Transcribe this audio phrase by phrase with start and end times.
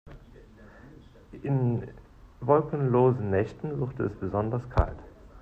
[1.43, 1.87] In
[2.39, 4.97] wolkenlosen Nächten wird es besonders kalt.